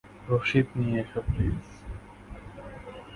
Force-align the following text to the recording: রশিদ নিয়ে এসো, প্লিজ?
রশিদ 0.29 0.67
নিয়ে 0.79 0.99
এসো, 1.03 1.19
প্লিজ? 1.27 1.59